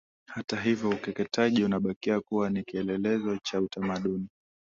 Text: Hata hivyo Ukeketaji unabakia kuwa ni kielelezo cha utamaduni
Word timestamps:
Hata 0.27 0.61
hivyo 0.61 0.89
Ukeketaji 0.89 1.63
unabakia 1.63 2.21
kuwa 2.21 2.49
ni 2.49 2.63
kielelezo 2.63 3.37
cha 3.37 3.61
utamaduni 3.61 4.27